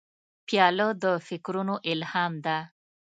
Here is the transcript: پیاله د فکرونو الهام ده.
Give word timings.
پیاله 0.47 0.87
د 1.03 1.05
فکرونو 1.27 1.75
الهام 1.91 2.33
ده. 2.45 2.57